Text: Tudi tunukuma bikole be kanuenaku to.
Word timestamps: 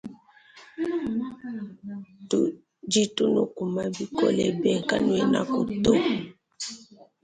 Tudi 2.29 3.01
tunukuma 3.15 3.81
bikole 3.95 4.45
be 4.61 4.71
kanuenaku 4.89 5.59
to. 5.83 5.93